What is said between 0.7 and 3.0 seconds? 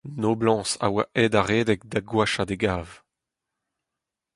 a oa aet a-redek da goachañ d'e gav.